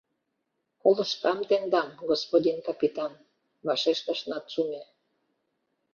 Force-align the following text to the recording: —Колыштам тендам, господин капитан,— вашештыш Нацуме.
—Колыштам 0.81 1.39
тендам, 1.49 1.89
господин 2.11 2.57
капитан,— 2.67 3.13
вашештыш 3.65 4.19
Нацуме. 4.29 4.83